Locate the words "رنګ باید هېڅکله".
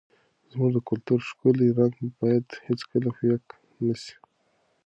1.79-3.09